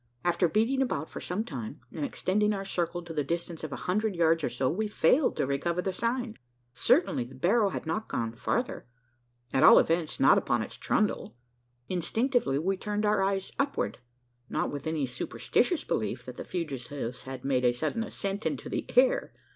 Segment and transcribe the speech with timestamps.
[0.25, 3.75] After beating about for some time, and extending our circle to the distance of a
[3.85, 6.37] hundred yards or so, we failed to recover the sign.
[6.73, 8.87] Certainly the barrow had not gone farther
[9.53, 11.35] at all events, not upon its trundle.
[11.87, 13.99] Instinctively, we turned our eyes upward
[14.49, 18.87] not with any superstitious belief that the fugitives had made a sudden ascent into the
[18.97, 19.35] air.